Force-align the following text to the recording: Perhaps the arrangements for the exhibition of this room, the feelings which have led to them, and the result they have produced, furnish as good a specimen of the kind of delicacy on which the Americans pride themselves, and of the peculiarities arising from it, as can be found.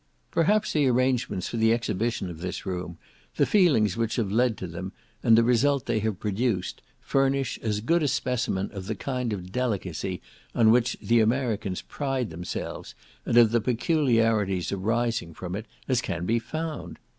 Perhaps 0.31 0.73
the 0.73 0.87
arrangements 0.87 1.47
for 1.47 1.57
the 1.57 1.71
exhibition 1.71 2.27
of 2.27 2.39
this 2.39 2.65
room, 2.65 2.97
the 3.35 3.45
feelings 3.45 3.95
which 3.95 4.15
have 4.15 4.31
led 4.31 4.57
to 4.57 4.65
them, 4.65 4.93
and 5.21 5.37
the 5.37 5.43
result 5.43 5.85
they 5.85 5.99
have 5.99 6.19
produced, 6.19 6.81
furnish 6.99 7.59
as 7.61 7.81
good 7.81 8.01
a 8.01 8.07
specimen 8.07 8.71
of 8.71 8.87
the 8.87 8.95
kind 8.95 9.31
of 9.31 9.51
delicacy 9.51 10.19
on 10.55 10.71
which 10.71 10.97
the 11.03 11.19
Americans 11.19 11.83
pride 11.83 12.31
themselves, 12.31 12.95
and 13.27 13.37
of 13.37 13.51
the 13.51 13.61
peculiarities 13.61 14.71
arising 14.71 15.35
from 15.35 15.55
it, 15.55 15.67
as 15.87 16.01
can 16.01 16.25
be 16.25 16.39
found. 16.39 16.97